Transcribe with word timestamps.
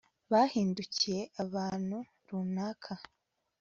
Bahindukiye 0.31 1.21
ahantu 1.43 1.95
runaka 2.27 2.93